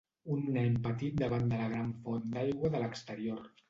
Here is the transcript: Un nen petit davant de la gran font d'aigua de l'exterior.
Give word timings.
Un 0.35 0.39
nen 0.55 0.79
petit 0.87 1.21
davant 1.21 1.47
de 1.53 1.61
la 1.63 1.69
gran 1.77 1.95
font 2.03 2.29
d'aigua 2.35 2.77
de 2.77 2.85
l'exterior. 2.87 3.51